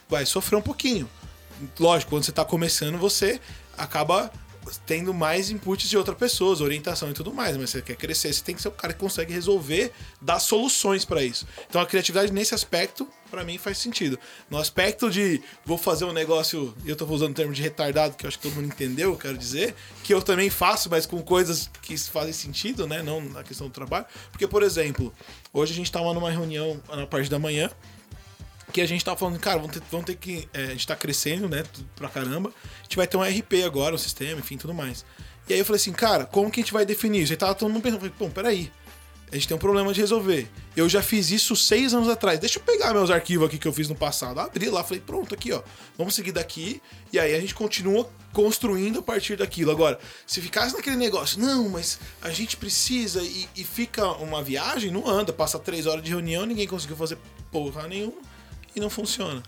[0.09, 1.07] vai sofrer um pouquinho.
[1.79, 3.39] Lógico, quando você está começando, você
[3.77, 4.31] acaba
[4.85, 8.43] tendo mais inputs de outras pessoas, orientação e tudo mais, mas você quer crescer, você
[8.43, 11.47] tem que ser o cara que consegue resolver, dar soluções pra isso.
[11.69, 14.17] Então a criatividade nesse aspecto, pra mim, faz sentido.
[14.49, 18.25] No aspecto de vou fazer um negócio, eu tô usando o termo de retardado, que
[18.25, 21.21] eu acho que todo mundo entendeu, eu quero dizer, que eu também faço, mas com
[21.21, 23.01] coisas que fazem sentido, né?
[23.01, 24.05] Não na questão do trabalho.
[24.31, 25.13] Porque, por exemplo,
[25.53, 27.69] hoje a gente tava numa reunião na parte da manhã,
[28.71, 30.47] que a gente tava falando, cara, vamos ter, vamos ter que.
[30.53, 31.63] é, a gente tá crescendo, né?
[31.95, 32.51] Pra caramba.
[32.79, 35.05] A gente vai ter um RP agora, um sistema, enfim, tudo mais.
[35.47, 37.31] E aí eu falei assim, cara, como que a gente vai definir isso?
[37.31, 38.71] Aí tava todo mundo pensando, falei, pô, peraí.
[39.29, 40.47] A gente tem um problema de resolver.
[40.73, 42.39] Eu já fiz isso seis anos atrás.
[42.39, 44.39] Deixa eu pegar meus arquivos aqui que eu fiz no passado.
[44.39, 45.61] Abri lá, falei, pronto, aqui, ó.
[45.97, 46.81] Vamos seguir daqui.
[47.11, 49.69] E aí a gente continua construindo a partir daquilo.
[49.69, 54.91] Agora, se ficasse naquele negócio, não, mas a gente precisa e, e fica uma viagem,
[54.91, 55.33] não anda.
[55.33, 57.17] Passa três horas de reunião, ninguém conseguiu fazer
[57.51, 58.26] porra nenhuma
[58.77, 59.43] e não funciona.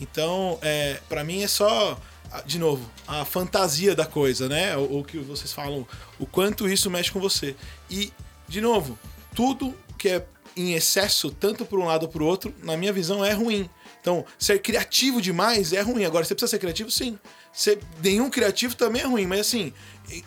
[0.00, 1.98] Então, é, para mim é só,
[2.44, 4.76] de novo, a fantasia da coisa, né?
[4.76, 5.86] O, o que vocês falam,
[6.18, 7.54] o quanto isso mexe com você.
[7.88, 8.12] E,
[8.48, 8.98] de novo,
[9.34, 12.92] tudo que é em excesso, tanto para um lado ou para o outro, na minha
[12.92, 13.70] visão é ruim.
[14.00, 16.04] Então, ser criativo demais é ruim.
[16.04, 17.16] Agora, você precisa ser criativo, sim.
[17.52, 19.72] Ser nenhum criativo também é ruim, mas assim,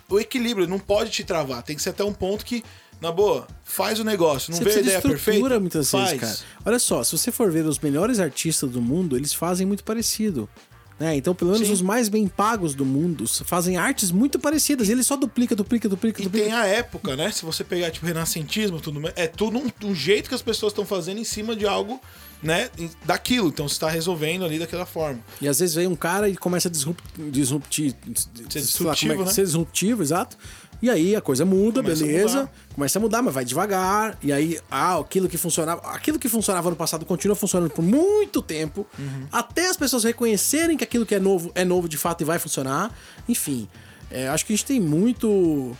[0.08, 1.62] o equilíbrio não pode te travar.
[1.62, 2.64] Tem que ser até um ponto que,
[3.02, 4.52] na boa, faz o negócio.
[4.52, 5.60] Não Você vê a ideia perfeita?
[5.60, 6.12] muitas faz.
[6.12, 6.38] vezes, cara.
[6.66, 10.50] Olha só, se você for ver os melhores artistas do mundo, eles fazem muito parecido.
[10.98, 11.18] Né?
[11.18, 11.74] Então, pelo menos Sim.
[11.74, 14.88] os mais bem pagos do mundo fazem artes muito parecidas.
[14.88, 16.46] E ele só duplica, duplica, duplica, E duplica.
[16.46, 17.32] tem a época, né?
[17.32, 20.86] Se você pegar, tipo, renascentismo, tudo é tudo um, um jeito que as pessoas estão
[20.86, 22.00] fazendo em cima de algo,
[22.42, 22.70] né?
[23.04, 23.50] Daquilo.
[23.50, 25.20] Então você tá resolvendo ali daquela forma.
[25.42, 27.94] E às vezes vem um cara e começa a disrupt, disruptir.
[28.16, 29.32] Ser lá como disruptivo, é né?
[29.34, 30.38] Ser disruptivo, exato.
[30.82, 32.38] E aí a coisa muda, Começa a beleza.
[32.40, 32.52] mudar.
[32.76, 34.18] Começa a mudar, mas vai devagar.
[34.22, 35.82] E aí, ah, aquilo que funcionava.
[35.92, 38.86] Aquilo que funcionava no passado continua funcionando por muito tempo.
[39.00, 39.28] Uhum.
[39.32, 42.38] Até as pessoas reconhecerem que aquilo que é novo é novo de fato e vai
[42.40, 42.92] funcionar.
[43.28, 43.68] Enfim,
[44.12, 45.76] é, acho que a gente tem muito.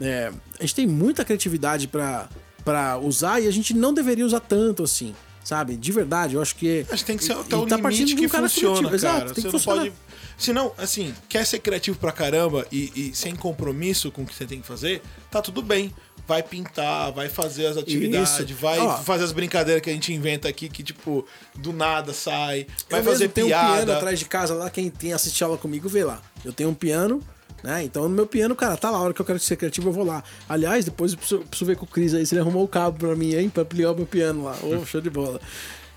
[0.00, 4.82] é, a gente tem muita criatividade pra usar e a gente não deveria usar tanto
[4.82, 5.14] assim.
[5.42, 5.76] Sabe?
[5.76, 6.86] De verdade, eu acho que.
[6.90, 9.00] Acho que tem que ser até o tá limite de um que cara funciona, criativo.
[9.00, 9.16] cara.
[9.16, 9.82] Exato, tem você que funcionar.
[9.82, 9.92] pode...
[10.38, 14.34] Se não, assim, quer ser criativo pra caramba e, e sem compromisso com o que
[14.34, 15.92] você tem que fazer, tá tudo bem.
[16.26, 18.54] Vai pintar, vai fazer as atividades, Isso.
[18.54, 18.98] vai Ó.
[18.98, 21.26] fazer as brincadeiras que a gente inventa aqui, que, tipo,
[21.56, 22.66] do nada sai.
[22.88, 23.96] Vai eu fazer mesmo tenho um piano piada.
[23.96, 26.22] atrás de casa lá, quem tem assistir aula comigo vê lá.
[26.44, 27.20] Eu tenho um piano,
[27.62, 27.84] né?
[27.84, 29.92] Então no meu piano, cara, tá lá, a hora que eu quero ser criativo eu
[29.92, 30.22] vou lá.
[30.48, 32.98] Aliás, depois eu preciso, preciso ver com o Cris aí se ele arrumou o cabo
[32.98, 34.56] pra mim, hein, pra ligar o meu piano lá.
[34.62, 35.40] Ô, show de bola.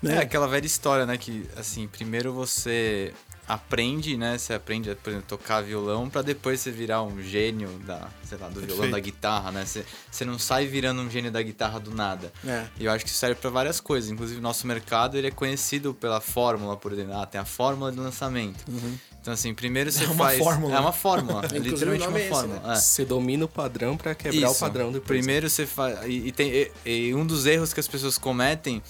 [0.02, 0.18] É Né?
[0.18, 1.16] aquela velha história, né?
[1.16, 3.12] Que, assim, primeiro você
[3.46, 4.38] aprende, né?
[4.38, 8.48] Você aprende, por exemplo, tocar violão pra depois você virar um gênio da, sei lá,
[8.48, 8.92] do violão, Perfeito.
[8.92, 9.64] da guitarra, né?
[9.64, 12.32] Você, você não sai virando um gênio da guitarra do nada.
[12.46, 12.64] É.
[12.78, 14.10] E eu acho que isso serve pra várias coisas.
[14.10, 17.14] Inclusive, o nosso mercado, ele é conhecido pela fórmula, por exemplo.
[17.16, 18.64] Ah, tem a fórmula de lançamento.
[19.20, 20.38] Então, assim, primeiro você É uma faz...
[20.38, 20.76] fórmula.
[20.76, 21.42] É uma fórmula.
[21.52, 22.60] é literalmente o uma é esse, fórmula.
[22.60, 22.74] né?
[22.74, 22.76] é.
[22.76, 24.60] Você domina o padrão pra quebrar o Isso.
[24.60, 25.06] padrão depois.
[25.06, 25.98] Primeiro você faz.
[26.06, 26.50] E, e tem,
[26.84, 28.82] e, e um dos erros que as pessoas cometem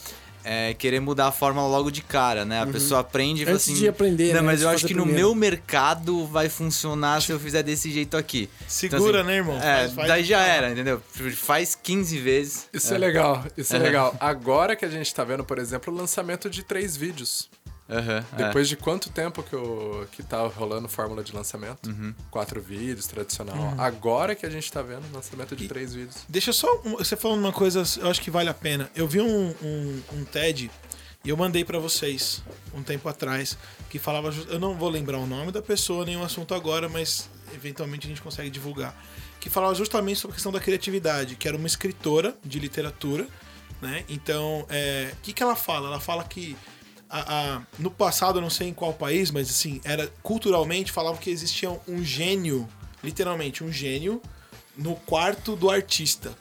[0.45, 2.61] é querer mudar a fórmula logo de cara, né?
[2.61, 3.57] A pessoa aprende e fala Uhum.
[3.57, 3.79] Antes assim.
[3.81, 4.41] de aprender, Não, né?
[4.43, 8.17] mas eu acho que no primeiro." meu mercado vai funcionar se eu fizer desse jeito
[8.17, 8.49] aqui.
[8.69, 9.57] Segura, assim, né, irmão?
[9.57, 11.01] É, Faz- faz daí já era, entendeu?
[11.37, 12.69] Faz 15 vezes.
[12.73, 13.83] Isso é, legal, isso é É.
[13.83, 14.15] legal.
[14.21, 17.49] Agora que a gente tá vendo, por exemplo, o lançamento de três vídeos.
[17.89, 18.25] É.
[18.37, 21.89] Depois de quanto tempo que, o, que tá rolando fórmula de lançamento?
[21.89, 22.15] Uhum.
[22.31, 23.75] Quatro vídeos, tradicional.
[23.77, 26.25] Agora que a gente tá vendo o lançamento de três vídeos.
[26.29, 26.77] Deixa eu só.
[26.99, 28.91] Você falando uma coisa, eu acho que vale a pena.
[28.95, 30.71] Eu vi um, um, um TED
[31.25, 32.43] e eu mandei pra vocês
[32.75, 33.57] um tempo atrás
[33.91, 34.31] que falava.
[34.49, 38.09] Eu não vou lembrar o nome da pessoa nem o assunto agora, mas eventualmente a
[38.09, 38.95] gente consegue divulgar.
[39.41, 43.29] Que falava justamente sobre a questão da criatividade, que era uma escritora de literatura,
[43.81, 44.05] né?
[44.09, 45.89] Então, é, o que, que ela fala?
[45.89, 46.57] Ela fala que.
[47.21, 51.17] A- a- no passado, eu não sei em qual país, mas assim, era culturalmente falava
[51.19, 52.69] que existia um gênio,
[53.03, 54.21] literalmente um gênio,
[54.77, 56.33] no quarto do artista.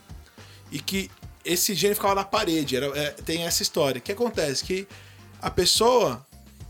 [0.71, 1.11] E que
[1.45, 2.75] esse gênio ficava na parede.
[2.75, 3.99] Era, é, tem essa história.
[3.99, 4.63] O que acontece?
[4.63, 4.87] Que
[5.41, 6.25] a pessoa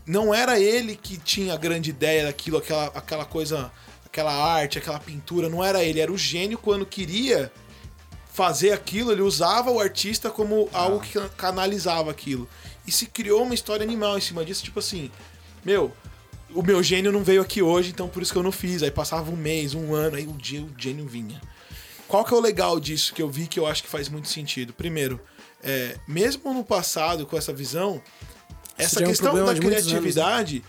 [0.06, 3.72] não era ele que tinha a grande ideia daquilo, aquela, aquela coisa,
[4.04, 7.50] aquela arte, aquela pintura, não era ele, era o gênio quando queria
[8.30, 12.46] fazer aquilo, ele usava o artista como algo que canalizava aquilo.
[12.86, 15.10] E se criou uma história animal em cima disso, tipo assim,
[15.64, 15.92] meu,
[16.54, 18.82] o meu gênio não veio aqui hoje, então por isso que eu não fiz.
[18.82, 21.40] Aí passava um mês, um ano, aí o dia o gênio vinha.
[22.06, 24.28] Qual que é o legal disso que eu vi que eu acho que faz muito
[24.28, 24.72] sentido?
[24.72, 25.20] Primeiro,
[25.62, 28.00] é, mesmo no passado com essa visão,
[28.76, 30.62] essa é um questão da de muitos anos, né?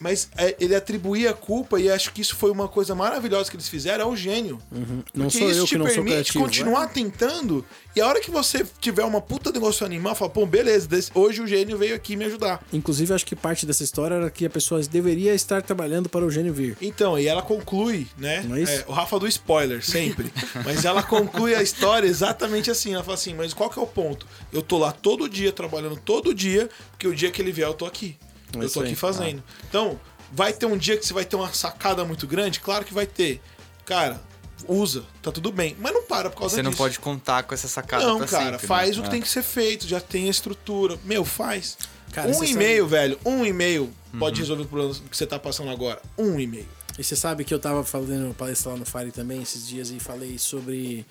[0.00, 3.56] Mas é, ele atribuía a culpa, e acho que isso foi uma coisa maravilhosa que
[3.56, 4.60] eles fizeram, ao gênio.
[4.70, 6.44] Não Porque sou isso eu te que não permite criativo.
[6.44, 7.64] continuar tentando,
[7.96, 11.42] e a hora que você tiver uma puta negócio animal, fala, pô, beleza, desse- hoje
[11.42, 12.64] o gênio veio aqui me ajudar.
[12.72, 16.30] Inclusive, acho que parte dessa história era que a pessoa deveria estar trabalhando para o
[16.30, 16.76] gênio vir.
[16.80, 18.46] Então, e ela conclui, né?
[18.52, 18.84] É isso?
[18.86, 20.32] o Rafa do spoiler, sempre.
[20.64, 22.94] mas ela conclui a história exatamente assim.
[22.94, 24.26] Ela fala assim: mas qual que é o ponto?
[24.52, 27.74] Eu tô lá todo dia, trabalhando todo dia, porque o dia que ele vier eu
[27.74, 28.16] tô aqui.
[28.54, 28.96] É eu isso tô aqui aí.
[28.96, 29.42] fazendo.
[29.68, 29.98] Então,
[30.32, 32.60] vai ter um dia que você vai ter uma sacada muito grande?
[32.60, 33.40] Claro que vai ter.
[33.84, 34.20] Cara,
[34.66, 35.76] usa, tá tudo bem.
[35.78, 36.82] Mas não para por causa Você não disso.
[36.82, 39.00] pode contar com essa sacada Não, pra cara, sempre, faz né?
[39.00, 39.10] o que É.
[39.12, 40.98] tem que ser feito, já tem a estrutura.
[41.04, 41.76] Meu, faz.
[42.12, 44.18] Cara, um você e-mail, velho, um e-mail Uhum.
[44.20, 46.00] pode resolver o problema que você tá passando agora.
[46.16, 46.66] Um e-mail.
[46.98, 50.00] E você sabe que eu tava fazendo palestra lá no Fire também esses dias e
[50.00, 51.06] falei sobre.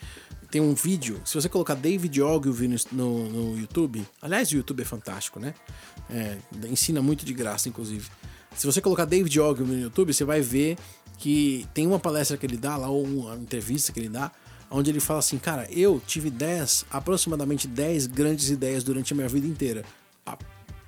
[0.57, 4.85] Tem um vídeo, se você colocar David Ogilvy no, no, YouTube, aliás, o YouTube é
[4.85, 5.53] fantástico, né?
[6.09, 6.35] É,
[6.67, 8.09] ensina muito de graça, inclusive.
[8.55, 10.75] Se você colocar David Ogilvy no YouTube, você vai ver
[11.19, 14.31] que tem uma palestra que ele dá lá, ou uma entrevista que ele dá,
[14.71, 19.29] onde ele fala assim, cara, eu tive 10, aproximadamente 10 grandes ideias durante a minha
[19.29, 19.85] vida inteira.
[20.25, 20.39] Ah,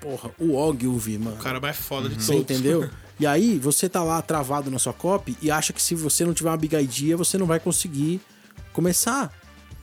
[0.02, 1.36] porra, o Ogilvy, mano.
[1.36, 2.42] O cara mais foda de Você todos.
[2.42, 2.90] entendeu?
[3.20, 6.34] E aí, você tá lá travado na sua copy e acha que se você não
[6.34, 8.22] tiver uma big idea, você não vai conseguir
[8.72, 9.30] começar.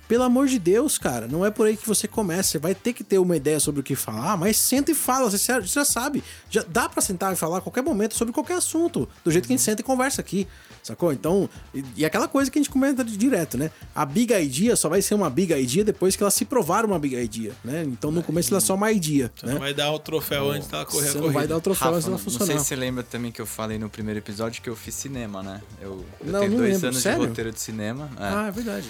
[0.08, 2.50] Pelo amor de Deus, cara, não é por aí que você começa.
[2.50, 5.28] Você vai ter que ter uma ideia sobre o que falar, mas senta e fala.
[5.30, 6.22] Você já- você sabe.
[6.48, 9.08] Já dá pra sentar e falar a qualquer momento sobre qualquer assunto.
[9.24, 10.46] Do jeito que a gente senta e conversa aqui.
[10.82, 11.12] Sacou?
[11.12, 13.72] Então, e, e aquela coisa que a gente comenta de- direto, né?
[13.92, 16.96] A big idea só vai ser uma big idea depois que ela se provar uma
[16.96, 17.82] big idea, né?
[17.84, 19.52] Então, no começo ela é só uma idea, Você né?
[19.54, 21.48] não vai dar o troféu antes dela correr Você a não vai corrida.
[21.48, 22.60] dar o troféu Rafa, antes dela não sei funcionar.
[22.60, 25.60] se você lembra também que eu falei no primeiro episódio que eu fiz cinema, né?
[25.80, 26.88] Eu, eu Não, tenho não dois lembro.
[26.88, 27.20] anos Sério?
[27.22, 28.08] de roteiro de cinema.
[28.20, 28.22] é.
[28.24, 28.86] Ah, é verdade.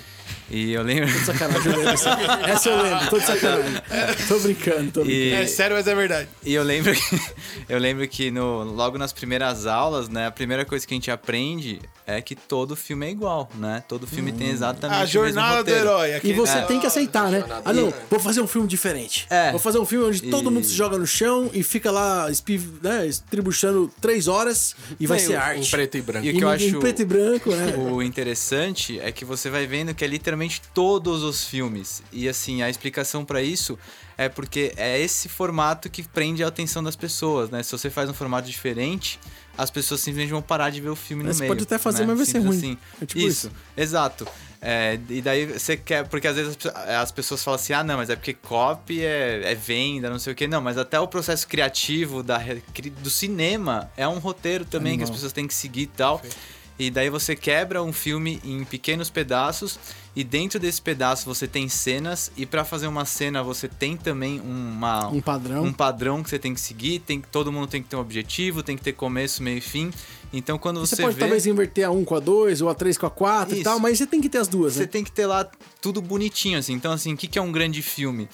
[0.51, 1.06] E eu lembro.
[1.25, 1.93] Sacanagem, eu lembro.
[1.93, 2.11] Essa,
[2.47, 3.73] essa eu lembro, tô de sacanagem.
[4.29, 5.11] Tô brincando, tô brincando.
[5.11, 6.29] E, É sério, mas é verdade.
[6.45, 7.21] e eu lembro que,
[7.69, 10.27] eu lembro que no, logo nas primeiras aulas, né?
[10.27, 13.83] A primeira coisa que a gente aprende é que todo filme é igual, né?
[13.89, 15.81] Todo filme tem exatamente A o mesmo jornada do roteiro.
[15.81, 16.11] herói.
[16.11, 16.63] E aquele- você É.
[16.63, 17.41] tem que aceitar, né?
[17.41, 19.27] jornada Ah, não, vou fazer um filme diferente.
[19.29, 19.51] É.
[19.51, 22.61] Vou fazer um filme onde todo mundo se joga no chão e fica lá espi-
[22.83, 25.67] né, estribuchando três horas e vai Não, ser arte.
[25.67, 26.27] Em preto e branco.
[26.27, 27.75] E o E que eu acho- preto e branco, né?
[27.77, 30.61] O interessante é que você vai vendo que é literalmente
[31.01, 32.03] todos os filmes.
[32.13, 33.79] E assim, a explicação pra isso
[34.17, 37.63] é porque é esse formato que prende a atenção das pessoas, né?
[37.63, 39.19] Se você faz um formato diferente,
[39.59, 41.51] as pessoas simplesmente vão parar de ver o filme Mas no você meio.
[41.53, 42.07] pode até fazer, né?
[42.09, 42.57] mas vai ser ruim.
[42.57, 42.79] Assim.
[43.03, 44.27] É tipo isso, exato.
[44.61, 46.09] É, e daí você quer.
[46.09, 49.05] Porque às vezes as, pe- as pessoas falam assim: ah, não, mas é porque copy
[49.05, 50.47] é, é venda, não sei o quê.
[50.49, 52.41] Não, mas até o processo criativo da,
[53.03, 55.15] do cinema é um roteiro também que as Animal.
[55.17, 56.23] pessoas têm que seguir e tal.
[56.79, 59.79] E daí você quebra um filme em pequenos pedaços
[60.15, 64.41] e dentro desse pedaço você tem cenas e pra fazer uma cena você tem também
[64.41, 65.65] uma Um padrão.
[65.65, 68.01] um padrão que você tem que seguir, tem que todo mundo tem que ter um
[68.01, 69.91] objetivo, tem que ter começo, meio e fim.
[70.33, 72.75] Então quando Você, você, pode vê talvez inverter a 1 com a 2 ou a
[72.75, 73.65] 3 com a 4 e Isso.
[73.65, 74.87] tal, mas você tem que ter as duas, você né?
[74.87, 75.49] tem que ter lá
[75.81, 76.75] tudo bonitinho, assim.
[76.75, 78.29] Então, assim, o que, que é um grande filme?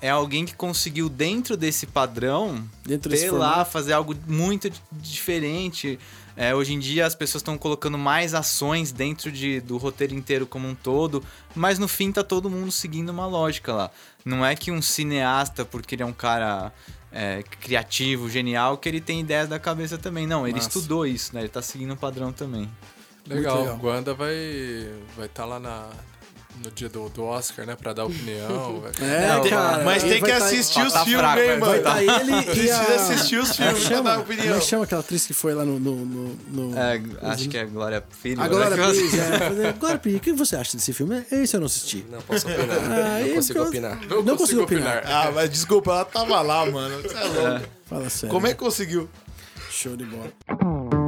[0.00, 3.70] É alguém que conseguiu, dentro desse padrão, Dentro ter desse lá, formato.
[3.70, 5.98] fazer algo muito di- diferente.
[6.36, 10.46] É, hoje em dia, as pessoas estão colocando mais ações dentro de, do roteiro inteiro
[10.46, 11.22] como um todo,
[11.54, 13.90] mas no fim tá todo mundo seguindo uma lógica lá.
[14.24, 16.72] Não é que um cineasta, porque ele é um cara
[17.12, 20.26] é, criativo, genial, que ele tem ideias da cabeça também.
[20.26, 20.68] Não, ele Massa.
[20.68, 21.42] estudou isso, né?
[21.42, 22.68] Ele tá seguindo um padrão também.
[23.26, 23.78] Legal, legal.
[23.80, 25.88] o Wanda vai vai estar lá na,
[26.62, 27.74] no dia do, do Oscar, né?
[27.76, 28.82] Pra dar opinião.
[29.00, 29.84] É, Não, cara.
[29.84, 31.82] Mas tem que tá- assistir os tá filmes, fraco, hein, vai- mano?
[31.82, 32.94] Vai estar ele e Precisa a...
[32.94, 34.10] assistir os Como é filmes pra chama?
[34.10, 34.58] dar Como é opinião.
[34.58, 35.78] que chama aquela atriz que foi lá no...
[35.80, 38.40] no, no- no- É, acho que é Glória Filho.
[38.40, 38.48] A né?
[38.50, 39.14] Glória Que você- Pires,
[39.64, 39.72] é.
[39.72, 41.24] Glória Pires, o que você acha desse filme?
[41.32, 42.04] Esse eu não assisti.
[42.10, 42.76] Não posso opinar.
[42.84, 43.98] Ah, não consigo eu- opinar.
[44.24, 45.02] Não, consigo opinar.
[45.06, 47.02] Ah, mas desculpa, ela tava lá, mano.
[47.02, 47.66] Você é louco.
[47.86, 48.32] Fala sério.
[48.32, 49.08] Como é que conseguiu?
[49.70, 51.03] Show de bola.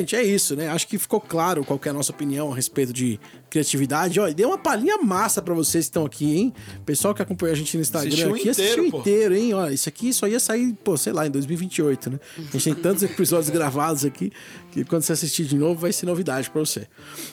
[0.00, 0.68] Gente, é isso, né?
[0.68, 4.18] Acho que ficou claro qual é a nossa opinião a respeito de criatividade.
[4.18, 6.54] E dei uma palhinha massa pra vocês que estão aqui, hein?
[6.86, 9.00] Pessoal que acompanha a gente no Instagram Assistiu aqui, inteiro, assistiu pô.
[9.00, 9.52] inteiro, hein?
[9.52, 12.20] Ó, isso aqui só ia sair, pô, sei lá, em 2028, né?
[12.38, 14.32] A gente tem tantos episódios gravados aqui
[14.72, 16.86] que quando você assistir de novo vai ser novidade pra você.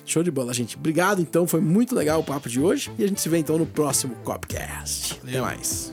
[0.05, 0.75] Show de bola, gente.
[0.75, 1.47] Obrigado, então.
[1.47, 2.91] Foi muito legal o papo de hoje.
[2.99, 5.21] E a gente se vê então no próximo Copcast.
[5.23, 5.91] Até mais.